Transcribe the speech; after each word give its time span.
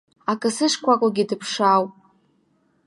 Акасы 0.31 0.65
шкәакәагьы 0.71 1.23
дыԥшаауп. 1.29 1.91